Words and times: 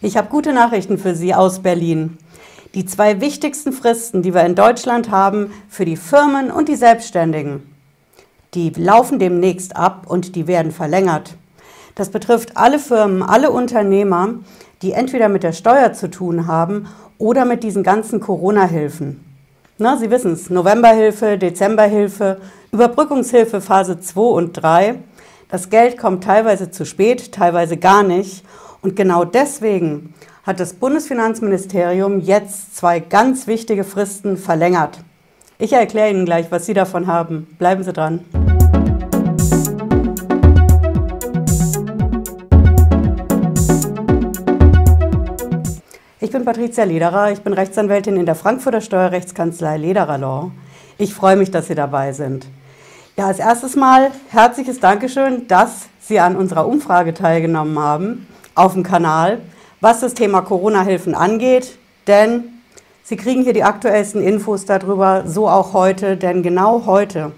Ich 0.00 0.16
habe 0.16 0.28
gute 0.28 0.52
Nachrichten 0.52 0.96
für 0.96 1.16
Sie 1.16 1.34
aus 1.34 1.58
Berlin. 1.58 2.18
Die 2.74 2.86
zwei 2.86 3.20
wichtigsten 3.20 3.72
Fristen, 3.72 4.22
die 4.22 4.32
wir 4.32 4.44
in 4.44 4.54
Deutschland 4.54 5.10
haben 5.10 5.52
für 5.68 5.84
die 5.84 5.96
Firmen 5.96 6.52
und 6.52 6.68
die 6.68 6.76
Selbstständigen, 6.76 7.74
die 8.54 8.70
laufen 8.70 9.18
demnächst 9.18 9.74
ab 9.74 10.04
und 10.06 10.36
die 10.36 10.46
werden 10.46 10.70
verlängert. 10.70 11.34
Das 11.96 12.10
betrifft 12.10 12.56
alle 12.56 12.78
Firmen, 12.78 13.24
alle 13.24 13.50
Unternehmer, 13.50 14.34
die 14.82 14.92
entweder 14.92 15.28
mit 15.28 15.42
der 15.42 15.52
Steuer 15.52 15.92
zu 15.92 16.08
tun 16.08 16.46
haben 16.46 16.86
oder 17.18 17.44
mit 17.44 17.64
diesen 17.64 17.82
ganzen 17.82 18.20
Corona-Hilfen. 18.20 19.24
Na, 19.78 19.96
Sie 19.96 20.12
wissen 20.12 20.34
es, 20.34 20.48
Novemberhilfe, 20.48 21.38
Dezemberhilfe, 21.38 22.40
Überbrückungshilfe 22.70 23.60
Phase 23.60 23.98
2 23.98 24.20
und 24.20 24.52
3. 24.52 25.00
Das 25.50 25.70
Geld 25.70 25.96
kommt 25.96 26.24
teilweise 26.24 26.70
zu 26.70 26.84
spät, 26.84 27.32
teilweise 27.32 27.78
gar 27.78 28.02
nicht. 28.02 28.44
Und 28.82 28.96
genau 28.96 29.24
deswegen 29.24 30.12
hat 30.42 30.60
das 30.60 30.74
Bundesfinanzministerium 30.74 32.20
jetzt 32.20 32.76
zwei 32.76 33.00
ganz 33.00 33.46
wichtige 33.46 33.82
Fristen 33.82 34.36
verlängert. 34.36 34.98
Ich 35.58 35.72
erkläre 35.72 36.10
Ihnen 36.10 36.26
gleich, 36.26 36.50
was 36.50 36.66
Sie 36.66 36.74
davon 36.74 37.06
haben. 37.06 37.46
Bleiben 37.58 37.82
Sie 37.82 37.94
dran. 37.94 38.20
Ich 46.20 46.30
bin 46.30 46.44
Patricia 46.44 46.84
Lederer, 46.84 47.32
ich 47.32 47.40
bin 47.40 47.54
Rechtsanwältin 47.54 48.18
in 48.18 48.26
der 48.26 48.34
Frankfurter 48.34 48.82
Steuerrechtskanzlei 48.82 49.78
Lederer 49.78 50.18
Law. 50.18 50.50
Ich 50.98 51.14
freue 51.14 51.36
mich, 51.36 51.50
dass 51.50 51.68
Sie 51.68 51.74
dabei 51.74 52.12
sind. 52.12 52.46
Ja, 53.18 53.26
als 53.26 53.40
erstes 53.40 53.74
Mal 53.74 54.12
herzliches 54.28 54.78
Dankeschön, 54.78 55.48
dass 55.48 55.88
Sie 55.98 56.20
an 56.20 56.36
unserer 56.36 56.68
Umfrage 56.68 57.14
teilgenommen 57.14 57.76
haben 57.76 58.28
auf 58.54 58.74
dem 58.74 58.84
Kanal, 58.84 59.40
was 59.80 59.98
das 59.98 60.14
Thema 60.14 60.42
Corona-Hilfen 60.42 61.16
angeht, 61.16 61.78
denn 62.06 62.44
Sie 63.02 63.16
kriegen 63.16 63.42
hier 63.42 63.54
die 63.54 63.64
aktuellsten 63.64 64.22
Infos 64.22 64.66
darüber, 64.66 65.24
so 65.26 65.48
auch 65.48 65.72
heute, 65.72 66.16
denn 66.16 66.44
genau 66.44 66.86
heute, 66.86 67.32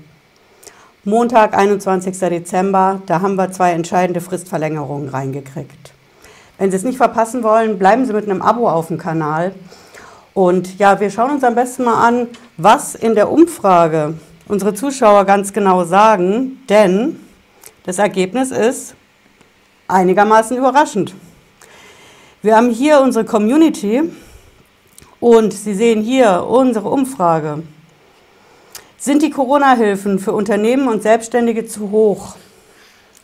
Montag, 1.05 1.57
21. 1.57 2.19
Dezember, 2.29 3.01
da 3.07 3.23
haben 3.23 3.37
wir 3.37 3.51
zwei 3.51 3.73
entscheidende 3.73 4.21
Fristverlängerungen 4.21 5.09
reingekriegt. 5.09 5.95
Wenn 6.59 6.71
Sie 6.71 6.77
es 6.77 6.85
nicht 6.85 6.99
verpassen 6.99 7.43
wollen, 7.43 7.79
bleiben 7.79 8.05
Sie 8.05 8.13
mit 8.13 8.29
einem 8.29 8.43
Abo 8.43 8.69
auf 8.69 8.89
dem 8.89 8.99
Kanal. 8.99 9.55
Und 10.35 10.79
ja, 10.79 11.01
wir 11.01 11.09
schauen 11.09 11.31
uns 11.31 11.43
am 11.43 11.55
besten 11.55 11.85
mal 11.85 12.07
an, 12.07 12.27
was 12.59 12.95
in 12.95 13.15
der 13.15 13.33
Umfrage 13.33 14.13
unsere 14.51 14.75
Zuschauer 14.75 15.25
ganz 15.25 15.53
genau 15.53 15.85
sagen, 15.85 16.63
denn 16.69 17.21
das 17.85 17.99
Ergebnis 17.99 18.51
ist 18.51 18.97
einigermaßen 19.87 20.57
überraschend. 20.57 21.15
Wir 22.43 22.57
haben 22.57 22.71
hier 22.71 23.01
unsere 23.01 23.25
Community 23.25 24.03
und 25.21 25.53
Sie 25.53 25.75
sehen 25.75 26.03
hier 26.03 26.47
unsere 26.49 26.89
Umfrage. 26.89 27.63
Sind 28.99 29.23
die 29.23 29.31
Corona-Hilfen 29.31 30.19
für 30.19 30.33
Unternehmen 30.33 30.89
und 30.89 31.03
Selbstständige 31.03 31.67
zu 31.67 31.91
hoch? 31.93 32.35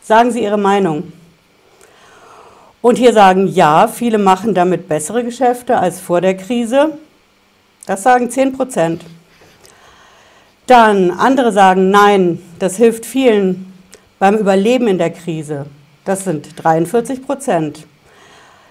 Sagen 0.01 0.31
Sie 0.31 0.43
Ihre 0.43 0.57
Meinung. 0.57 1.11
Und 2.81 2.97
hier 2.97 3.11
sagen 3.11 3.47
ja, 3.47 3.89
viele 3.89 4.17
machen 4.17 4.53
damit 4.53 4.87
bessere 4.87 5.25
Geschäfte 5.25 5.77
als 5.77 5.99
vor 5.99 6.21
der 6.21 6.37
Krise. 6.37 6.97
Das 7.85 8.03
sagen 8.03 8.29
10 8.29 8.53
Prozent. 8.53 9.03
Dann 10.67 11.11
andere 11.11 11.53
sagen 11.53 11.91
nein, 11.91 12.41
das 12.59 12.75
hilft 12.75 13.05
vielen 13.05 13.73
beim 14.19 14.35
Überleben 14.35 14.87
in 14.87 14.97
der 14.97 15.11
Krise. 15.11 15.65
Das 16.03 16.25
sind 16.25 16.61
43 16.61 17.25
Prozent. 17.25 17.87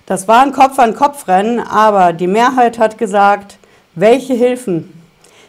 Das 0.04 0.28
war 0.28 0.42
ein 0.42 0.52
Kopf-an-Kopf-Rennen, 0.52 1.58
aber 1.58 2.12
die 2.12 2.26
Mehrheit 2.26 2.78
hat 2.78 2.98
gesagt, 2.98 3.58
welche 3.94 4.34
Hilfen? 4.34 4.92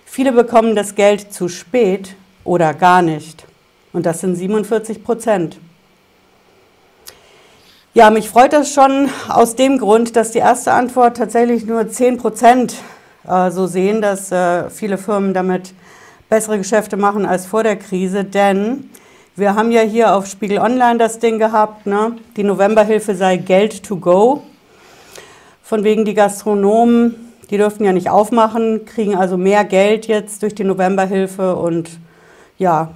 Viele 0.06 0.32
bekommen 0.32 0.76
das 0.76 0.96
Geld 0.96 1.34
zu 1.34 1.50
spät 1.50 2.16
oder 2.46 2.74
gar 2.74 3.02
nicht. 3.02 3.46
Und 3.92 4.06
das 4.06 4.22
sind 4.22 4.36
47 4.38 5.04
Prozent. 5.04 5.60
Ja, 7.94 8.10
mich 8.10 8.30
freut 8.30 8.54
das 8.54 8.74
schon 8.74 9.10
aus 9.28 9.56
dem 9.56 9.80
Grund, 9.80 10.16
dass 10.16 10.32
die 10.32 10.40
erste 10.40 10.72
Antwort 10.72 11.18
tatsächlich 11.18 11.66
nur 11.66 11.90
10 11.90 12.18
Prozent 12.18 12.76
äh, 13.28 13.52
so 13.52 13.68
sehen, 13.68 14.02
dass 14.02 14.32
äh, 14.32 14.70
viele 14.70 14.98
Firmen 14.98 15.34
damit 15.34 15.74
bessere 16.30 16.58
Geschäfte 16.58 16.98
machen 16.98 17.26
als 17.26 17.46
vor 17.46 17.64
der 17.64 17.76
Krise. 17.76 18.24
Denn 18.24 18.90
wir 19.36 19.56
haben 19.56 19.72
ja 19.72 19.82
hier 19.82 20.16
auf 20.16 20.28
Spiegel 20.28 20.60
Online 20.60 20.98
das 20.98 21.20
Ding 21.20 21.40
gehabt, 21.40 21.86
ne? 21.86 22.14
die 22.36 22.44
Novemberhilfe 22.44 23.16
sei 23.16 23.38
Geld 23.38 23.84
to 23.84 23.98
go. 23.98 24.44
Von 25.62 25.84
wegen 25.84 26.06
die 26.06 26.14
Gastronomen, 26.14 27.16
die 27.50 27.58
dürften 27.58 27.84
ja 27.84 27.94
nicht 27.94 28.10
aufmachen, 28.10 28.86
kriegen 28.86 29.16
also 29.16 29.38
mehr 29.38 29.64
Geld 29.66 30.08
jetzt 30.08 30.42
durch 30.42 30.56
die 30.56 30.64
Novemberhilfe 30.64 31.56
und 31.56 32.00
ja, 32.58 32.92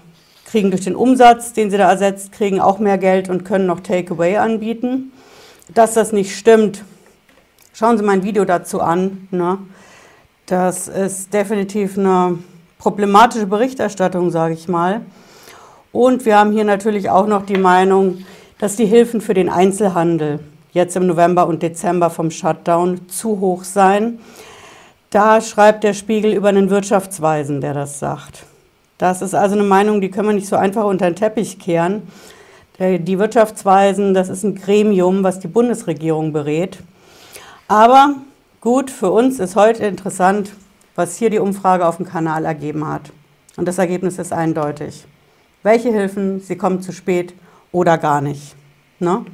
kriegen 0.45 0.71
durch 0.71 0.83
den 0.83 0.95
Umsatz, 0.95 1.53
den 1.53 1.69
sie 1.69 1.77
da 1.77 1.89
ersetzt, 1.89 2.31
kriegen 2.31 2.59
auch 2.59 2.79
mehr 2.79 2.97
Geld 2.97 3.29
und 3.29 3.45
können 3.45 3.67
noch 3.67 3.79
Takeaway 3.79 4.37
anbieten. 4.37 5.11
Dass 5.73 5.93
das 5.93 6.11
nicht 6.11 6.35
stimmt, 6.35 6.83
schauen 7.73 7.97
Sie 7.97 8.03
mein 8.03 8.23
Video 8.23 8.43
dazu 8.43 8.81
an. 8.81 9.27
Ne? 9.31 9.59
Das 10.45 10.89
ist 10.89 11.33
definitiv 11.33 11.97
eine 11.97 12.39
problematische 12.81 13.45
Berichterstattung, 13.45 14.31
sage 14.31 14.55
ich 14.55 14.67
mal. 14.67 15.01
Und 15.91 16.25
wir 16.25 16.39
haben 16.39 16.51
hier 16.51 16.63
natürlich 16.63 17.11
auch 17.11 17.27
noch 17.27 17.45
die 17.45 17.59
Meinung, 17.59 18.25
dass 18.57 18.75
die 18.75 18.87
Hilfen 18.87 19.21
für 19.21 19.35
den 19.35 19.49
Einzelhandel 19.49 20.39
jetzt 20.71 20.95
im 20.95 21.05
November 21.05 21.45
und 21.45 21.61
Dezember 21.61 22.09
vom 22.09 22.31
Shutdown 22.31 23.07
zu 23.07 23.39
hoch 23.39 23.65
seien. 23.65 24.19
Da 25.11 25.41
schreibt 25.41 25.83
der 25.83 25.93
Spiegel 25.93 26.33
über 26.33 26.49
einen 26.49 26.71
Wirtschaftsweisen, 26.71 27.61
der 27.61 27.75
das 27.75 27.99
sagt. 27.99 28.45
Das 28.97 29.21
ist 29.21 29.35
also 29.35 29.55
eine 29.55 29.63
Meinung, 29.63 30.01
die 30.01 30.09
können 30.09 30.29
wir 30.29 30.35
nicht 30.35 30.47
so 30.47 30.55
einfach 30.55 30.85
unter 30.85 31.05
den 31.05 31.15
Teppich 31.15 31.59
kehren. 31.59 32.01
Die 32.79 33.19
Wirtschaftsweisen, 33.19 34.15
das 34.15 34.29
ist 34.29 34.43
ein 34.43 34.55
Gremium, 34.55 35.23
was 35.23 35.39
die 35.39 35.47
Bundesregierung 35.47 36.33
berät. 36.33 36.79
Aber 37.67 38.15
gut, 38.59 38.89
für 38.89 39.11
uns 39.11 39.39
ist 39.39 39.55
heute 39.55 39.85
interessant, 39.85 40.51
was 40.95 41.17
hier 41.17 41.29
die 41.29 41.39
Umfrage 41.39 41.85
auf 41.85 41.97
dem 41.97 42.05
Kanal 42.05 42.45
ergeben 42.45 42.87
hat. 42.87 43.11
Und 43.57 43.67
das 43.67 43.77
Ergebnis 43.77 44.17
ist 44.17 44.33
eindeutig. 44.33 45.05
Welche 45.63 45.91
Hilfen, 45.91 46.41
sie 46.41 46.55
kommen 46.55 46.81
zu 46.81 46.91
spät 46.91 47.33
oder 47.71 47.97
gar 47.97 48.21
nicht. 48.21 48.55
Ne? 48.99 49.25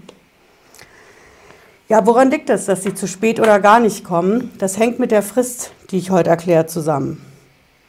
Ja, 1.90 2.06
woran 2.06 2.30
liegt 2.32 2.50
es, 2.50 2.66
dass 2.66 2.84
sie 2.84 2.94
zu 2.94 3.08
spät 3.08 3.40
oder 3.40 3.60
gar 3.60 3.80
nicht 3.80 4.04
kommen? 4.04 4.52
Das 4.58 4.78
hängt 4.78 5.00
mit 5.00 5.12
der 5.12 5.24
Frist, 5.24 5.72
die 5.90 5.98
ich 5.98 6.12
heute 6.12 6.30
erkläre, 6.30 6.66
zusammen. 6.66 7.22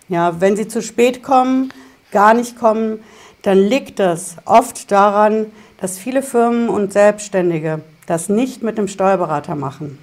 Ja, 0.09 0.41
wenn 0.41 0.57
sie 0.57 0.69
zu 0.69 0.83
spät 0.83 1.23
kommen, 1.23 1.73
gar 2.13 2.33
nicht 2.33 2.59
kommen, 2.59 3.01
dann 3.43 3.59
liegt 3.59 3.99
das 3.99 4.37
oft 4.45 4.91
daran, 4.91 5.47
dass 5.81 5.99
viele 5.99 6.23
Firmen 6.23 6.69
und 6.69 6.93
Selbstständige 6.93 7.81
das 8.07 8.29
nicht 8.29 8.63
mit 8.63 8.79
einem 8.79 8.89
Steuerberater 8.89 9.55
machen. 9.55 9.99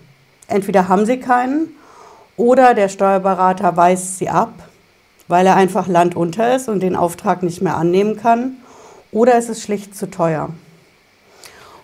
Entweder 0.47 0.87
haben 0.89 1.05
sie 1.05 1.19
keinen 1.19 1.69
oder 2.37 2.73
der 2.73 2.89
Steuerberater 2.89 3.75
weist 3.77 4.17
sie 4.17 4.29
ab, 4.29 4.53
weil 5.27 5.47
er 5.47 5.55
einfach 5.55 5.87
landunter 5.87 6.55
ist 6.55 6.69
und 6.69 6.81
den 6.81 6.95
Auftrag 6.95 7.43
nicht 7.43 7.61
mehr 7.61 7.77
annehmen 7.77 8.17
kann, 8.17 8.57
oder 9.11 9.35
es 9.35 9.49
ist 9.49 9.61
schlicht 9.61 9.95
zu 9.95 10.09
teuer. 10.09 10.49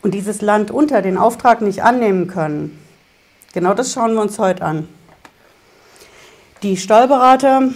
Und 0.02 0.14
dieses 0.14 0.42
Land 0.42 0.72
unter 0.72 1.02
den 1.02 1.18
Auftrag 1.18 1.62
nicht 1.62 1.84
annehmen 1.84 2.28
können, 2.28 2.80
genau 3.54 3.74
das 3.74 3.94
schauen 3.94 4.14
wir 4.14 4.22
uns 4.22 4.40
heute 4.40 4.64
an. 4.64 4.88
Die 6.64 6.78
Steuerberater 6.78 7.70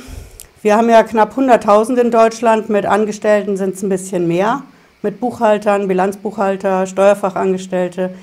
wir 0.66 0.78
haben 0.78 0.90
ja 0.90 1.03
knapp 1.03 1.38
100.000 1.38 1.97
in 1.97 2.09
Deutschland, 2.09 2.69
mit 2.69 2.88
Angestellten 2.88 3.56
sind 3.56 3.75
es 3.75 3.84
ein 3.84 3.90
bisschen 3.90 4.28
mehr, 4.28 4.64
mit 5.03 5.19
Buchhaltern, 5.19 5.88
Bilanzbuchhalter, 5.88 6.88
Steuerfachangestellte. 6.88 8.16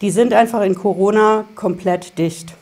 Die 0.00 0.10
sind 0.10 0.32
einfach 0.32 0.62
in 0.62 0.74
Corona 0.74 1.44
komplett 1.54 2.18
dicht. 2.18 2.54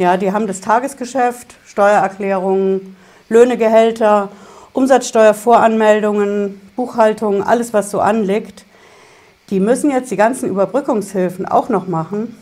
Ja, 0.00 0.16
die 0.16 0.32
haben 0.32 0.46
das 0.46 0.62
Tagesgeschäft, 0.62 1.56
Steuererklärungen, 1.66 2.96
Löhne, 3.28 3.58
Gehälter, 3.58 4.30
Umsatzsteuervoranmeldungen, 4.72 6.58
Buchhaltung, 6.74 7.42
alles 7.42 7.74
was 7.74 7.90
so 7.90 8.00
anliegt. 8.00 8.64
Die 9.50 9.60
müssen 9.60 9.90
jetzt 9.90 10.10
die 10.10 10.16
ganzen 10.16 10.48
Überbrückungshilfen 10.48 11.44
auch 11.44 11.68
noch 11.68 11.86
machen, 11.86 12.34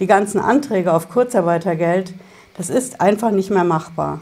die 0.00 0.08
ganzen 0.08 0.40
Anträge 0.40 0.92
auf 0.92 1.08
Kurzarbeitergeld. 1.08 2.12
Das 2.56 2.70
ist 2.70 3.00
einfach 3.00 3.30
nicht 3.30 3.50
mehr 3.50 3.62
machbar. 3.62 4.18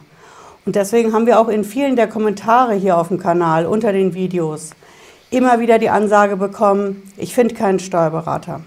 Und 0.66 0.76
deswegen 0.76 1.14
haben 1.14 1.24
wir 1.24 1.40
auch 1.40 1.48
in 1.48 1.64
vielen 1.64 1.96
der 1.96 2.08
Kommentare 2.08 2.74
hier 2.74 2.98
auf 2.98 3.08
dem 3.08 3.18
Kanal 3.18 3.64
unter 3.64 3.94
den 3.94 4.12
Videos 4.12 4.72
immer 5.30 5.58
wieder 5.58 5.78
die 5.78 5.88
Ansage 5.88 6.36
bekommen, 6.36 7.02
ich 7.16 7.34
finde 7.34 7.54
keinen 7.54 7.78
Steuerberater. 7.78 8.60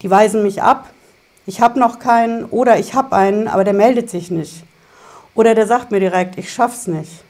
Die 0.00 0.10
weisen 0.10 0.42
mich 0.42 0.62
ab, 0.62 0.88
ich 1.46 1.60
habe 1.60 1.78
noch 1.78 1.98
keinen 1.98 2.44
oder 2.44 2.78
ich 2.78 2.94
habe 2.94 3.14
einen, 3.14 3.48
aber 3.48 3.64
der 3.64 3.74
meldet 3.74 4.10
sich 4.10 4.30
nicht. 4.30 4.64
Oder 5.34 5.54
der 5.54 5.66
sagt 5.66 5.90
mir 5.90 6.00
direkt, 6.00 6.38
ich 6.38 6.52
schaff's 6.52 6.86
nicht. 6.86 7.22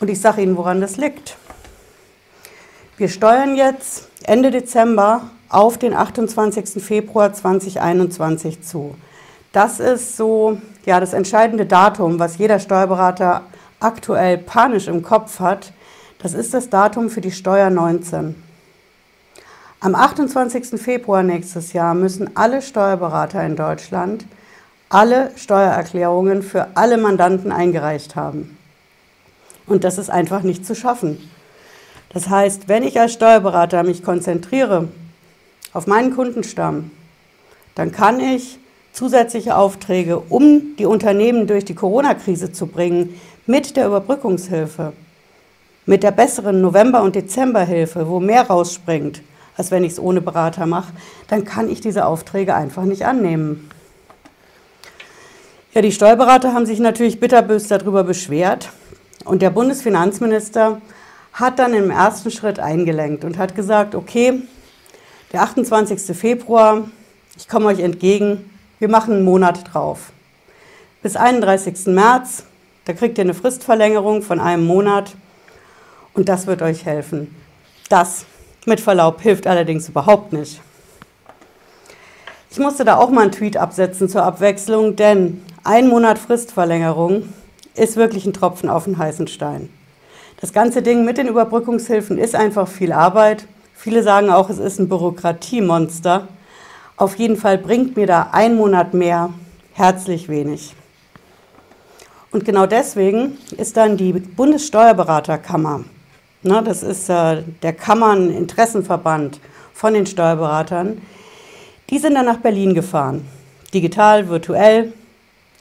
Und 0.00 0.10
ich 0.10 0.20
sage 0.20 0.42
Ihnen, 0.42 0.56
woran 0.56 0.80
das 0.80 0.96
liegt. 0.96 1.36
Wir 2.98 3.08
steuern 3.08 3.56
jetzt 3.56 4.08
Ende 4.24 4.50
Dezember 4.50 5.30
auf 5.48 5.78
den 5.78 5.94
28. 5.94 6.82
Februar 6.82 7.32
2021 7.32 8.62
zu. 8.62 8.94
Das 9.52 9.80
ist 9.80 10.16
so 10.16 10.58
ja, 10.84 11.00
das 11.00 11.12
entscheidende 11.12 11.66
Datum, 11.66 12.18
was 12.18 12.38
jeder 12.38 12.58
Steuerberater 12.58 13.42
aktuell 13.80 14.38
panisch 14.38 14.86
im 14.88 15.02
Kopf 15.02 15.40
hat. 15.40 15.72
Das 16.18 16.32
ist 16.32 16.54
das 16.54 16.70
Datum 16.70 17.10
für 17.10 17.20
die 17.20 17.32
Steuer 17.32 17.70
19. 17.70 18.34
Am 19.86 19.94
28. 19.94 20.80
Februar 20.82 21.22
nächstes 21.22 21.72
Jahr 21.72 21.94
müssen 21.94 22.36
alle 22.36 22.60
Steuerberater 22.60 23.46
in 23.46 23.54
Deutschland 23.54 24.26
alle 24.88 25.30
Steuererklärungen 25.36 26.42
für 26.42 26.66
alle 26.74 26.98
Mandanten 26.98 27.52
eingereicht 27.52 28.16
haben. 28.16 28.58
Und 29.64 29.84
das 29.84 29.98
ist 29.98 30.10
einfach 30.10 30.42
nicht 30.42 30.66
zu 30.66 30.74
schaffen. 30.74 31.30
Das 32.08 32.28
heißt, 32.28 32.66
wenn 32.66 32.82
ich 32.82 32.98
als 32.98 33.12
Steuerberater 33.12 33.84
mich 33.84 34.02
konzentriere 34.02 34.88
auf 35.72 35.86
meinen 35.86 36.16
Kundenstamm, 36.16 36.90
dann 37.76 37.92
kann 37.92 38.18
ich 38.18 38.58
zusätzliche 38.92 39.56
Aufträge, 39.56 40.18
um 40.18 40.74
die 40.80 40.86
Unternehmen 40.86 41.46
durch 41.46 41.64
die 41.64 41.76
Corona-Krise 41.76 42.50
zu 42.50 42.66
bringen, 42.66 43.20
mit 43.46 43.76
der 43.76 43.86
Überbrückungshilfe, 43.86 44.94
mit 45.84 46.02
der 46.02 46.10
besseren 46.10 46.60
November- 46.60 47.02
und 47.02 47.14
Dezemberhilfe, 47.14 48.08
wo 48.08 48.18
mehr 48.18 48.48
rausspringt, 48.48 49.22
als 49.56 49.70
wenn 49.70 49.84
ich 49.84 49.92
es 49.92 49.98
ohne 49.98 50.20
Berater 50.20 50.66
mache, 50.66 50.92
dann 51.28 51.44
kann 51.44 51.68
ich 51.68 51.80
diese 51.80 52.06
Aufträge 52.06 52.54
einfach 52.54 52.84
nicht 52.84 53.04
annehmen. 53.06 53.70
Ja, 55.72 55.82
die 55.82 55.92
Steuerberater 55.92 56.54
haben 56.54 56.66
sich 56.66 56.78
natürlich 56.78 57.20
bitterbös 57.20 57.68
darüber 57.68 58.04
beschwert 58.04 58.70
und 59.24 59.42
der 59.42 59.50
Bundesfinanzminister 59.50 60.80
hat 61.32 61.58
dann 61.58 61.74
im 61.74 61.90
ersten 61.90 62.30
Schritt 62.30 62.58
eingelenkt 62.58 63.24
und 63.24 63.36
hat 63.36 63.54
gesagt, 63.54 63.94
okay, 63.94 64.42
der 65.32 65.42
28. 65.42 66.16
Februar, 66.16 66.88
ich 67.36 67.46
komme 67.48 67.66
euch 67.66 67.80
entgegen, 67.80 68.50
wir 68.78 68.88
machen 68.88 69.14
einen 69.14 69.24
Monat 69.24 69.74
drauf. 69.74 70.12
Bis 71.02 71.16
31. 71.16 71.86
März, 71.86 72.44
da 72.86 72.94
kriegt 72.94 73.18
ihr 73.18 73.24
eine 73.24 73.34
Fristverlängerung 73.34 74.22
von 74.22 74.40
einem 74.40 74.66
Monat 74.66 75.14
und 76.14 76.28
das 76.28 76.46
wird 76.46 76.62
euch 76.62 76.86
helfen. 76.86 77.34
Das, 77.90 78.24
mit 78.66 78.80
Verlaub, 78.80 79.20
hilft 79.20 79.46
allerdings 79.46 79.88
überhaupt 79.88 80.32
nicht. 80.32 80.60
Ich 82.50 82.58
musste 82.58 82.84
da 82.84 82.96
auch 82.96 83.10
mal 83.10 83.22
einen 83.22 83.32
Tweet 83.32 83.56
absetzen 83.56 84.08
zur 84.08 84.22
Abwechslung, 84.22 84.96
denn 84.96 85.42
ein 85.62 85.88
Monat 85.88 86.18
Fristverlängerung 86.18 87.28
ist 87.74 87.96
wirklich 87.96 88.24
ein 88.26 88.32
Tropfen 88.32 88.70
auf 88.70 88.84
den 88.84 88.98
heißen 88.98 89.28
Stein. 89.28 89.68
Das 90.40 90.52
ganze 90.52 90.82
Ding 90.82 91.04
mit 91.04 91.18
den 91.18 91.28
Überbrückungshilfen 91.28 92.18
ist 92.18 92.34
einfach 92.34 92.68
viel 92.68 92.92
Arbeit. 92.92 93.46
Viele 93.74 94.02
sagen 94.02 94.30
auch, 94.30 94.48
es 94.48 94.58
ist 94.58 94.78
ein 94.78 94.88
Bürokratiemonster. 94.88 96.28
Auf 96.96 97.16
jeden 97.16 97.36
Fall 97.36 97.58
bringt 97.58 97.96
mir 97.96 98.06
da 98.06 98.30
ein 98.32 98.56
Monat 98.56 98.94
mehr 98.94 99.30
herzlich 99.74 100.28
wenig. 100.28 100.74
Und 102.30 102.44
genau 102.44 102.66
deswegen 102.66 103.38
ist 103.56 103.76
dann 103.76 103.96
die 103.96 104.12
Bundessteuerberaterkammer, 104.12 105.84
ne, 106.42 106.62
das 106.62 106.82
ist 106.82 107.08
äh, 107.08 107.42
der 107.62 107.72
Kammern-Interessenverband 107.72 109.40
von 109.74 109.94
den 109.94 110.06
Steuerberatern, 110.06 111.00
die 111.90 111.98
sind 111.98 112.14
dann 112.14 112.26
nach 112.26 112.38
Berlin 112.38 112.74
gefahren. 112.74 113.26
Digital, 113.72 114.28
virtuell, 114.28 114.92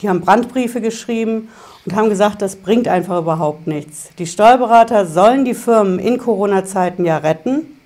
die 0.02 0.10
haben 0.10 0.22
Brandbriefe 0.22 0.82
geschrieben 0.82 1.50
und 1.86 1.96
haben 1.96 2.10
gesagt, 2.10 2.42
das 2.42 2.56
bringt 2.56 2.88
einfach 2.88 3.20
überhaupt 3.20 3.68
nichts. 3.68 4.10
Die 4.18 4.28
Steuerberater 4.28 5.06
sollen 5.06 5.46
die 5.46 5.54
Firmen 5.54 6.00
in 6.00 6.18
Corona-Zeiten 6.18 7.06
ja 7.06 7.18
retten. 7.18 7.80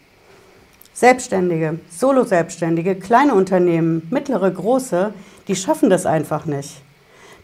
Selbstständige, 0.93 1.79
Solo-Selbstständige, 1.89 2.95
kleine 2.95 3.33
Unternehmen, 3.33 4.07
mittlere, 4.09 4.51
große, 4.51 5.13
die 5.47 5.55
schaffen 5.55 5.89
das 5.89 6.05
einfach 6.05 6.45
nicht. 6.45 6.81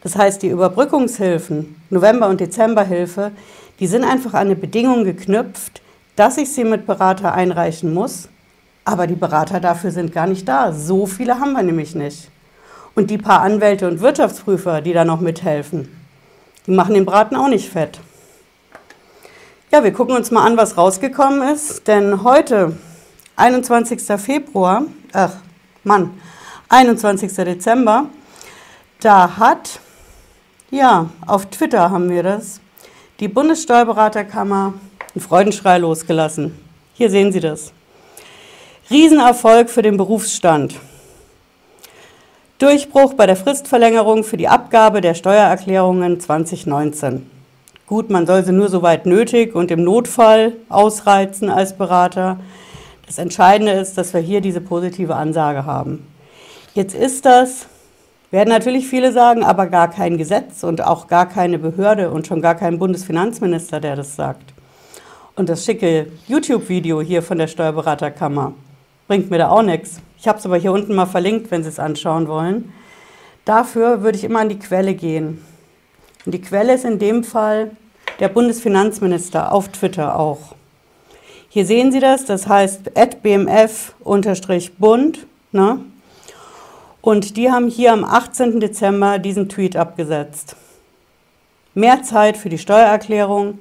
Das 0.02 0.14
heißt, 0.14 0.42
die 0.42 0.48
Überbrückungshilfen, 0.48 1.80
November- 1.90 2.28
und 2.28 2.40
Dezemberhilfe, 2.40 3.32
die 3.78 3.86
sind 3.86 4.04
einfach 4.04 4.34
an 4.34 4.46
eine 4.46 4.56
Bedingung 4.56 5.04
geknüpft, 5.04 5.82
dass 6.16 6.38
ich 6.38 6.52
sie 6.52 6.64
mit 6.64 6.86
Berater 6.86 7.34
einreichen 7.34 7.92
muss. 7.92 8.28
Aber 8.84 9.06
die 9.06 9.16
Berater 9.16 9.60
dafür 9.60 9.90
sind 9.90 10.12
gar 10.12 10.26
nicht 10.26 10.48
da. 10.48 10.72
So 10.72 11.06
viele 11.06 11.40
haben 11.40 11.52
wir 11.52 11.62
nämlich 11.62 11.94
nicht. 11.94 12.30
Und 12.94 13.10
die 13.10 13.18
paar 13.18 13.40
Anwälte 13.40 13.88
und 13.88 14.00
Wirtschaftsprüfer, 14.00 14.80
die 14.80 14.92
da 14.92 15.04
noch 15.04 15.20
mithelfen, 15.20 15.88
die 16.66 16.70
machen 16.70 16.94
den 16.94 17.04
Braten 17.04 17.36
auch 17.36 17.48
nicht 17.48 17.68
fett. 17.68 18.00
Ja, 19.70 19.84
wir 19.84 19.92
gucken 19.92 20.16
uns 20.16 20.30
mal 20.30 20.46
an, 20.46 20.56
was 20.56 20.76
rausgekommen 20.76 21.52
ist. 21.52 21.86
Denn 21.86 22.22
heute, 22.22 22.76
21. 23.36 24.00
Februar, 24.18 24.84
ach 25.12 25.32
Mann, 25.84 26.10
21. 26.68 27.32
Dezember, 27.32 28.06
da 29.00 29.36
hat, 29.36 29.80
ja, 30.70 31.10
auf 31.26 31.46
Twitter 31.46 31.90
haben 31.90 32.08
wir 32.08 32.22
das, 32.22 32.60
die 33.20 33.28
Bundessteuerberaterkammer 33.28 34.74
einen 35.14 35.22
Freudenschrei 35.22 35.78
losgelassen. 35.78 36.54
Hier 36.94 37.10
sehen 37.10 37.32
Sie 37.32 37.40
das. 37.40 37.72
Riesenerfolg 38.90 39.70
für 39.70 39.82
den 39.82 39.96
Berufsstand. 39.96 40.74
Durchbruch 42.58 43.14
bei 43.14 43.26
der 43.26 43.36
Fristverlängerung 43.36 44.22
für 44.22 44.36
die 44.36 44.48
Abgabe 44.48 45.00
der 45.00 45.14
Steuererklärungen 45.14 46.20
2019. 46.20 47.30
Gut, 47.86 48.10
man 48.10 48.26
soll 48.26 48.44
sie 48.44 48.52
nur 48.52 48.68
soweit 48.68 49.06
nötig 49.06 49.54
und 49.54 49.70
im 49.70 49.84
Notfall 49.84 50.52
ausreizen 50.68 51.50
als 51.50 51.76
Berater. 51.76 52.38
Das 53.06 53.18
Entscheidende 53.18 53.72
ist, 53.72 53.96
dass 53.96 54.12
wir 54.12 54.20
hier 54.20 54.40
diese 54.40 54.60
positive 54.60 55.14
Ansage 55.14 55.64
haben. 55.64 56.06
Jetzt 56.74 56.94
ist 56.94 57.24
das, 57.24 57.66
werden 58.30 58.48
natürlich 58.48 58.86
viele 58.86 59.12
sagen, 59.12 59.44
aber 59.44 59.66
gar 59.66 59.90
kein 59.90 60.18
Gesetz 60.18 60.64
und 60.64 60.82
auch 60.82 61.06
gar 61.06 61.28
keine 61.28 61.58
Behörde 61.58 62.10
und 62.10 62.26
schon 62.26 62.42
gar 62.42 62.54
kein 62.54 62.78
Bundesfinanzminister, 62.78 63.80
der 63.80 63.96
das 63.96 64.16
sagt. 64.16 64.52
Und 65.34 65.48
das 65.48 65.64
schicke 65.64 66.06
YouTube-Video 66.26 67.00
hier 67.00 67.22
von 67.22 67.38
der 67.38 67.46
Steuerberaterkammer 67.46 68.52
bringt 69.06 69.30
mir 69.30 69.38
da 69.38 69.48
auch 69.50 69.62
nichts. 69.62 70.00
Ich 70.18 70.26
habe 70.26 70.38
es 70.38 70.46
aber 70.46 70.56
hier 70.56 70.72
unten 70.72 70.94
mal 70.94 71.06
verlinkt, 71.06 71.50
wenn 71.50 71.62
Sie 71.62 71.68
es 71.68 71.78
anschauen 71.78 72.28
wollen. 72.28 72.72
Dafür 73.44 74.02
würde 74.02 74.18
ich 74.18 74.24
immer 74.24 74.40
an 74.40 74.48
die 74.48 74.58
Quelle 74.58 74.94
gehen. 74.94 75.44
Und 76.24 76.32
die 76.32 76.40
Quelle 76.40 76.74
ist 76.74 76.84
in 76.84 76.98
dem 76.98 77.22
Fall 77.22 77.70
der 78.18 78.28
Bundesfinanzminister 78.28 79.52
auf 79.52 79.68
Twitter 79.68 80.18
auch. 80.18 80.56
Hier 81.48 81.64
sehen 81.64 81.92
Sie 81.92 82.00
das, 82.00 82.24
das 82.24 82.48
heißt 82.48 82.90
bmf-bund. 83.22 84.26
Ne? 85.52 85.78
Und 87.06 87.36
die 87.36 87.52
haben 87.52 87.68
hier 87.68 87.92
am 87.92 88.02
18. 88.02 88.58
Dezember 88.58 89.20
diesen 89.20 89.48
Tweet 89.48 89.76
abgesetzt. 89.76 90.56
Mehr 91.72 92.02
Zeit 92.02 92.36
für 92.36 92.48
die 92.48 92.58
Steuererklärung, 92.58 93.60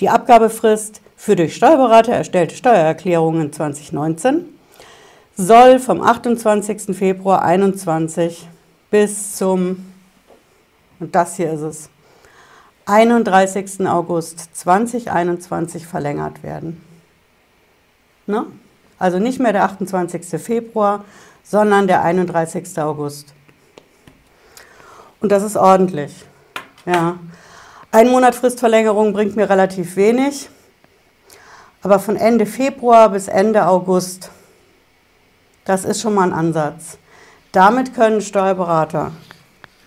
die 0.00 0.08
Abgabefrist 0.08 1.00
für 1.14 1.36
durch 1.36 1.54
Steuerberater 1.54 2.14
erstellte 2.14 2.56
Steuererklärungen 2.56 3.52
2019 3.52 4.44
soll 5.36 5.78
vom 5.78 6.02
28. 6.02 6.96
Februar 6.96 7.42
2021 7.42 8.48
bis 8.90 9.36
zum, 9.36 9.86
und 10.98 11.14
das 11.14 11.36
hier 11.36 11.52
ist 11.52 11.60
es, 11.60 11.90
31. 12.86 13.86
August 13.86 14.48
2021 14.56 15.86
verlängert 15.86 16.42
werden. 16.42 16.84
Ne? 18.26 18.46
Also 18.98 19.20
nicht 19.20 19.38
mehr 19.38 19.52
der 19.52 19.62
28. 19.62 20.42
Februar, 20.42 21.04
sondern 21.42 21.86
der 21.86 22.02
31. 22.02 22.78
August. 22.78 23.34
Und 25.20 25.32
das 25.32 25.42
ist 25.42 25.56
ordentlich. 25.56 26.24
Ja. 26.86 27.18
Ein 27.92 28.08
Monat 28.08 28.34
Fristverlängerung 28.34 29.12
bringt 29.12 29.36
mir 29.36 29.50
relativ 29.50 29.96
wenig, 29.96 30.48
aber 31.82 31.98
von 31.98 32.16
Ende 32.16 32.46
Februar 32.46 33.10
bis 33.10 33.28
Ende 33.28 33.66
August 33.66 34.30
das 35.70 35.84
ist 35.84 36.00
schon 36.00 36.14
mal 36.14 36.24
ein 36.24 36.32
Ansatz. 36.32 36.98
Damit 37.52 37.94
können 37.94 38.20
Steuerberater 38.20 39.12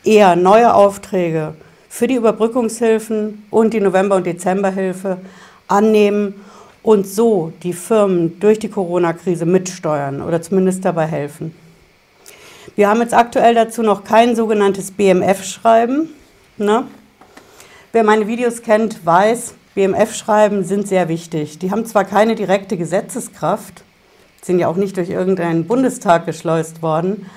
eher 0.03 0.35
neue 0.35 0.73
Aufträge 0.73 1.55
für 1.89 2.07
die 2.07 2.15
Überbrückungshilfen 2.15 3.45
und 3.49 3.73
die 3.73 3.81
November- 3.81 4.15
und 4.15 4.25
Dezemberhilfe 4.25 5.17
annehmen 5.67 6.45
und 6.83 7.07
so 7.07 7.53
die 7.63 7.73
Firmen 7.73 8.39
durch 8.39 8.59
die 8.59 8.69
Corona-Krise 8.69 9.45
mitsteuern 9.45 10.21
oder 10.21 10.41
zumindest 10.41 10.85
dabei 10.85 11.07
helfen. 11.07 11.55
Wir 12.75 12.89
haben 12.89 13.01
jetzt 13.01 13.13
aktuell 13.13 13.55
dazu 13.55 13.81
noch 13.81 14.03
kein 14.03 14.35
sogenanntes 14.35 14.91
BMF-Schreiben. 14.91 16.09
Ne? 16.57 16.85
Wer 17.91 18.03
meine 18.03 18.27
Videos 18.27 18.61
kennt, 18.61 19.05
weiß, 19.05 19.55
BMF-Schreiben 19.75 20.63
sind 20.63 20.87
sehr 20.87 21.07
wichtig. 21.07 21.59
Die 21.59 21.71
haben 21.71 21.85
zwar 21.85 22.05
keine 22.05 22.35
direkte 22.35 22.77
Gesetzeskraft, 22.77 23.83
sind 24.41 24.59
ja 24.59 24.67
auch 24.67 24.75
nicht 24.75 24.97
durch 24.97 25.09
irgendeinen 25.09 25.65
Bundestag 25.65 26.25
geschleust 26.25 26.81
worden. 26.81 27.29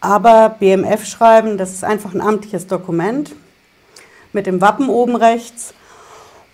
Aber 0.00 0.56
BMF-Schreiben, 0.58 1.56
das 1.56 1.72
ist 1.72 1.84
einfach 1.84 2.14
ein 2.14 2.20
amtliches 2.20 2.66
Dokument 2.66 3.34
mit 4.32 4.46
dem 4.46 4.60
Wappen 4.60 4.88
oben 4.88 5.16
rechts. 5.16 5.74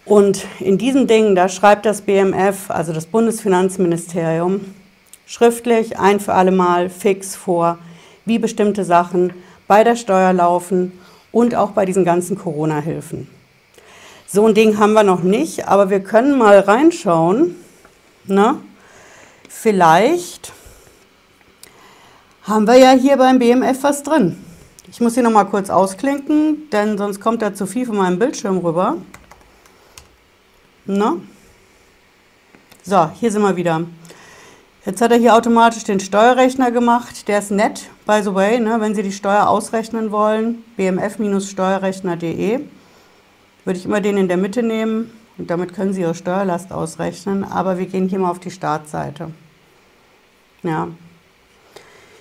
Und 0.05 0.45
in 0.61 0.77
diesem 0.77 1.07
Ding, 1.07 1.35
da 1.35 1.49
schreibt 1.49 1.87
das 1.87 2.03
BMF, 2.03 2.71
also 2.71 2.93
das 2.93 3.07
Bundesfinanzministerium, 3.07 4.61
schriftlich 5.27 5.99
ein 5.99 6.21
für 6.21 6.35
alle 6.35 6.51
Mal 6.51 6.91
fix 6.91 7.35
vor, 7.35 7.79
wie 8.27 8.39
bestimmte 8.39 8.85
Sachen 8.85 9.33
bei 9.67 9.83
der 9.83 9.97
Steuer 9.97 10.35
laufen 10.35 10.93
und 11.33 11.55
auch 11.55 11.71
bei 11.71 11.87
diesen 11.87 12.05
ganzen 12.05 12.37
Corona-Hilfen. 12.37 13.29
So 14.27 14.47
ein 14.47 14.55
Ding 14.55 14.79
haben 14.79 14.93
wir 14.93 15.05
noch 15.05 15.23
nicht, 15.23 15.69
aber 15.69 15.89
wir 15.89 16.01
können 16.01 16.37
mal 16.37 16.59
reinschauen. 16.59 17.57
Na, 18.27 18.59
vielleicht 19.49 20.53
haben 22.43 22.67
wir 22.67 22.77
ja 22.77 22.91
hier 22.91 23.17
beim 23.17 23.39
BMF 23.39 23.83
was 23.83 24.03
drin. 24.03 24.37
Ich 24.91 25.01
muss 25.01 25.15
hier 25.15 25.23
noch 25.23 25.31
mal 25.31 25.45
kurz 25.45 25.71
ausklinken, 25.71 26.69
denn 26.71 26.99
sonst 26.99 27.21
kommt 27.21 27.41
da 27.41 27.55
zu 27.55 27.67
viel 27.67 27.87
von 27.87 27.97
meinem 27.97 28.19
Bildschirm 28.19 28.59
rüber. 28.59 28.99
Na? 30.87 31.17
So, 32.83 33.11
hier 33.13 33.33
sind 33.33 33.41
wir 33.41 33.57
wieder. 33.57 33.87
Jetzt 34.85 35.01
hat 35.01 35.13
er 35.13 35.17
hier 35.17 35.35
automatisch 35.35 35.85
den 35.85 35.99
Steuerrechner 35.99 36.71
gemacht. 36.71 37.27
Der 37.27 37.39
ist 37.39 37.51
nett, 37.51 37.89
by 38.07 38.21
the 38.23 38.35
way, 38.35 38.61
ne, 38.61 38.79
wenn 38.81 38.95
Sie 38.95 39.03
die 39.03 39.13
Steuer 39.13 39.49
ausrechnen 39.49 40.11
wollen. 40.11 40.63
bmf-steuerrechner.de 40.77 42.61
würde 43.65 43.79
ich 43.79 43.87
immer 43.87 44.03
den 44.03 44.19
in 44.19 44.29
der 44.29 44.37
Mitte 44.37 44.63
nehmen 44.63 45.11
und 45.39 45.49
damit 45.49 45.73
können 45.73 45.95
Sie 45.95 46.03
Ihre 46.03 46.15
Steuerlast 46.15 46.71
ausrechnen. 46.71 47.45
Aber 47.45 47.79
wir 47.79 47.87
gehen 47.87 48.11
hier 48.11 48.19
mal 48.19 48.31
auf 48.31 48.41
die 48.41 48.51
Startseite. 48.51 49.31
Ja. 50.63 50.89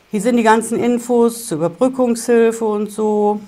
Hier 0.09 0.21
sind 0.21 0.37
die 0.37 0.43
ganzen 0.43 0.79
Infos 0.79 1.47
zur 1.47 1.57
Überbrückungshilfe 1.57 2.63
und 2.63 2.89
so. 2.89 3.41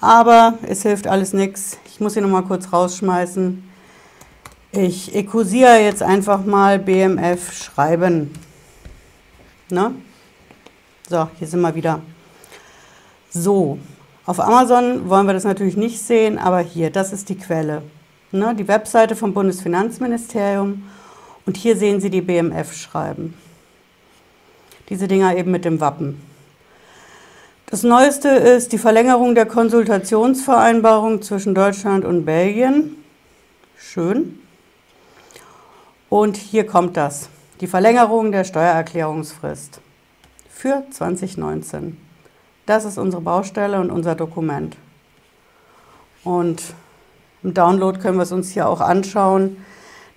Aber 0.00 0.58
es 0.62 0.82
hilft 0.82 1.06
alles 1.06 1.32
nichts. 1.32 1.78
Ich 1.86 2.00
muss 2.00 2.12
hier 2.14 2.22
nochmal 2.22 2.42
kurz 2.42 2.72
rausschmeißen. 2.72 3.62
Ich 4.72 5.14
ekusiere 5.14 5.78
jetzt 5.78 6.02
einfach 6.02 6.44
mal 6.44 6.78
BMF 6.78 7.52
schreiben. 7.52 8.34
Ne? 9.70 9.94
So, 11.08 11.28
hier 11.38 11.46
sind 11.46 11.60
wir 11.60 11.74
wieder. 11.74 12.02
So, 13.30 13.78
auf 14.26 14.40
Amazon 14.40 15.08
wollen 15.08 15.26
wir 15.26 15.34
das 15.34 15.44
natürlich 15.44 15.76
nicht 15.76 16.00
sehen, 16.00 16.36
aber 16.36 16.60
hier, 16.60 16.90
das 16.90 17.12
ist 17.12 17.28
die 17.28 17.38
Quelle. 17.38 17.82
Ne? 18.32 18.54
Die 18.54 18.68
Webseite 18.68 19.16
vom 19.16 19.32
Bundesfinanzministerium. 19.32 20.82
Und 21.46 21.56
hier 21.56 21.76
sehen 21.76 22.00
Sie 22.00 22.10
die 22.10 22.20
BMF 22.20 22.74
schreiben. 22.74 23.34
Diese 24.88 25.08
Dinger 25.08 25.36
eben 25.36 25.52
mit 25.52 25.64
dem 25.64 25.80
Wappen. 25.80 26.20
Das 27.68 27.82
Neueste 27.82 28.28
ist 28.28 28.70
die 28.70 28.78
Verlängerung 28.78 29.34
der 29.34 29.44
Konsultationsvereinbarung 29.44 31.20
zwischen 31.20 31.52
Deutschland 31.52 32.04
und 32.04 32.24
Belgien. 32.24 32.96
Schön. 33.76 34.38
Und 36.08 36.36
hier 36.36 36.64
kommt 36.64 36.96
das, 36.96 37.28
die 37.60 37.66
Verlängerung 37.66 38.30
der 38.30 38.44
Steuererklärungsfrist 38.44 39.80
für 40.48 40.84
2019. 40.92 41.96
Das 42.66 42.84
ist 42.84 42.98
unsere 42.98 43.22
Baustelle 43.22 43.80
und 43.80 43.90
unser 43.90 44.14
Dokument. 44.14 44.76
Und 46.22 46.62
im 47.42 47.52
Download 47.52 47.98
können 47.98 48.18
wir 48.18 48.22
es 48.22 48.32
uns 48.32 48.50
hier 48.50 48.68
auch 48.68 48.80
anschauen. 48.80 49.56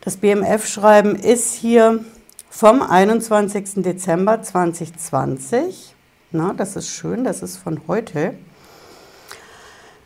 Das 0.01 0.17
BMF-Schreiben 0.17 1.15
ist 1.15 1.55
hier 1.55 2.05
vom 2.51 2.83
21. 2.83 3.81
Dezember 3.83 4.43
2020. 4.43 5.95
Na, 6.31 6.53
das 6.53 6.75
ist 6.75 6.89
schön, 6.89 7.23
das 7.23 7.41
ist 7.41 7.57
von 7.57 7.81
heute. 7.87 8.35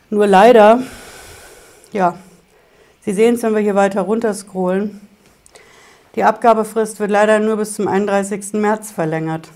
Nur 0.09 0.27
leider, 0.27 0.81
ja, 1.91 2.17
Sie 3.05 3.11
sehen 3.11 3.35
es, 3.35 3.43
wenn 3.43 3.53
wir 3.53 3.61
hier 3.61 3.75
weiter 3.75 4.01
runter 4.01 4.33
scrollen, 4.33 5.01
die 6.15 6.23
Abgabefrist 6.23 7.01
wird 7.01 7.11
leider 7.11 7.39
nur 7.39 7.57
bis 7.57 7.73
zum 7.73 7.89
31. 7.89 8.53
März 8.53 8.91
verlängert. 8.91 9.49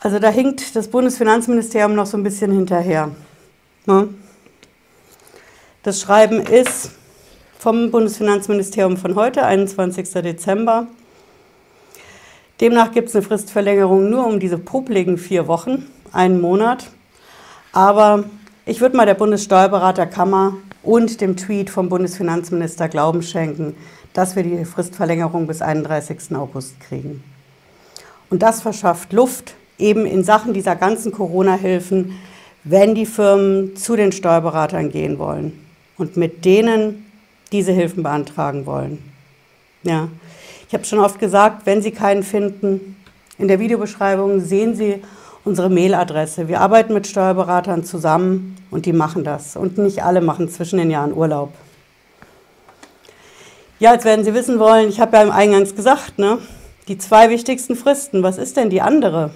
Also 0.00 0.18
da 0.18 0.30
hinkt 0.30 0.74
das 0.74 0.88
Bundesfinanzministerium 0.88 1.94
noch 1.94 2.06
so 2.06 2.16
ein 2.16 2.22
bisschen 2.22 2.50
hinterher. 2.52 3.10
Ne? 3.84 4.08
Das 5.82 6.00
Schreiben 6.00 6.40
ist 6.40 6.92
vom 7.58 7.90
Bundesfinanzministerium 7.90 8.96
von 8.96 9.16
heute, 9.16 9.44
21. 9.44 10.10
Dezember. 10.22 10.86
Demnach 12.60 12.92
gibt 12.92 13.08
es 13.10 13.14
eine 13.14 13.22
Fristverlängerung 13.22 14.08
nur 14.08 14.26
um 14.26 14.40
diese 14.40 14.56
popligen 14.56 15.18
vier 15.18 15.46
Wochen, 15.46 15.86
einen 16.12 16.40
Monat. 16.40 16.88
Aber 17.72 18.24
ich 18.64 18.80
würde 18.80 18.96
mal 18.96 19.04
der 19.04 19.14
Bundessteuerberaterkammer 19.14 20.54
und 20.82 21.20
dem 21.20 21.36
Tweet 21.36 21.68
vom 21.68 21.88
Bundesfinanzminister 21.90 22.88
Glauben 22.88 23.22
schenken, 23.22 23.76
dass 24.14 24.36
wir 24.36 24.42
die 24.42 24.64
Fristverlängerung 24.64 25.46
bis 25.46 25.60
31. 25.60 26.34
August 26.34 26.80
kriegen. 26.80 27.22
Und 28.30 28.42
das 28.42 28.62
verschafft 28.62 29.12
Luft 29.12 29.54
eben 29.78 30.06
in 30.06 30.24
Sachen 30.24 30.54
dieser 30.54 30.76
ganzen 30.76 31.12
Corona-Hilfen, 31.12 32.18
wenn 32.64 32.94
die 32.94 33.06
Firmen 33.06 33.76
zu 33.76 33.96
den 33.96 34.12
Steuerberatern 34.12 34.90
gehen 34.90 35.18
wollen 35.18 35.52
und 35.98 36.16
mit 36.16 36.44
denen 36.46 37.04
diese 37.52 37.72
Hilfen 37.72 38.02
beantragen 38.02 38.64
wollen. 38.64 38.98
Ja. 39.82 40.08
Ich 40.68 40.74
habe 40.74 40.84
schon 40.84 40.98
oft 40.98 41.18
gesagt, 41.20 41.66
wenn 41.66 41.82
Sie 41.82 41.92
keinen 41.92 42.22
finden, 42.22 42.96
in 43.38 43.48
der 43.48 43.60
Videobeschreibung 43.60 44.40
sehen 44.40 44.74
Sie 44.74 45.02
unsere 45.44 45.70
Mailadresse. 45.70 46.48
Wir 46.48 46.60
arbeiten 46.60 46.92
mit 46.92 47.06
Steuerberatern 47.06 47.84
zusammen 47.84 48.56
und 48.70 48.84
die 48.84 48.92
machen 48.92 49.22
das. 49.22 49.56
Und 49.56 49.78
nicht 49.78 50.02
alle 50.02 50.20
machen 50.20 50.48
zwischen 50.48 50.78
den 50.78 50.90
Jahren 50.90 51.12
Urlaub. 51.12 51.52
Ja, 53.78 53.92
jetzt 53.92 54.04
werden 54.04 54.24
Sie 54.24 54.34
wissen 54.34 54.58
wollen, 54.58 54.88
ich 54.88 55.00
habe 55.00 55.16
ja 55.16 55.22
im 55.22 55.30
Eingangs 55.30 55.76
gesagt, 55.76 56.18
ne? 56.18 56.38
die 56.88 56.98
zwei 56.98 57.30
wichtigsten 57.30 57.76
Fristen, 57.76 58.22
was 58.22 58.38
ist 58.38 58.56
denn 58.56 58.70
die 58.70 58.80
andere? 58.80 59.30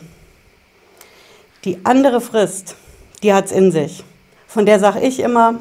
Die 1.64 1.84
andere 1.84 2.20
Frist, 2.20 2.74
die 3.22 3.34
hat 3.34 3.46
es 3.46 3.52
in 3.52 3.70
sich. 3.70 4.02
Von 4.48 4.66
der 4.66 4.80
sage 4.80 5.00
ich 5.00 5.20
immer, 5.20 5.60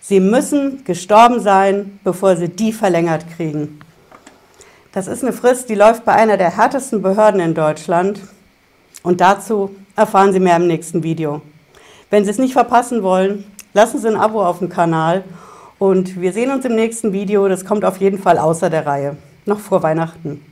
Sie 0.00 0.20
müssen 0.20 0.84
gestorben 0.84 1.40
sein, 1.40 2.00
bevor 2.04 2.36
Sie 2.36 2.48
die 2.48 2.72
verlängert 2.72 3.24
kriegen. 3.36 3.80
Das 4.96 5.08
ist 5.08 5.22
eine 5.22 5.34
Frist, 5.34 5.68
die 5.68 5.74
läuft 5.74 6.06
bei 6.06 6.12
einer 6.12 6.38
der 6.38 6.56
härtesten 6.56 7.02
Behörden 7.02 7.38
in 7.38 7.52
Deutschland. 7.52 8.18
Und 9.02 9.20
dazu 9.20 9.76
erfahren 9.94 10.32
Sie 10.32 10.40
mehr 10.40 10.56
im 10.56 10.66
nächsten 10.66 11.02
Video. 11.02 11.42
Wenn 12.08 12.24
Sie 12.24 12.30
es 12.30 12.38
nicht 12.38 12.54
verpassen 12.54 13.02
wollen, 13.02 13.44
lassen 13.74 14.00
Sie 14.00 14.08
ein 14.08 14.16
Abo 14.16 14.42
auf 14.42 14.60
dem 14.60 14.70
Kanal 14.70 15.24
und 15.78 16.18
wir 16.18 16.32
sehen 16.32 16.50
uns 16.50 16.64
im 16.64 16.74
nächsten 16.74 17.12
Video. 17.12 17.46
Das 17.46 17.66
kommt 17.66 17.84
auf 17.84 17.98
jeden 17.98 18.18
Fall 18.18 18.38
außer 18.38 18.70
der 18.70 18.86
Reihe. 18.86 19.18
Noch 19.44 19.60
vor 19.60 19.82
Weihnachten. 19.82 20.42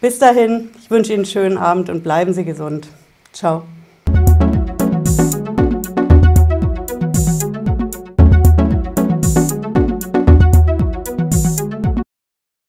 Bis 0.00 0.18
dahin, 0.18 0.70
ich 0.80 0.90
wünsche 0.90 1.12
Ihnen 1.12 1.24
einen 1.24 1.30
schönen 1.30 1.58
Abend 1.58 1.90
und 1.90 2.02
bleiben 2.02 2.32
Sie 2.32 2.46
gesund. 2.46 2.88
Ciao. 3.34 3.64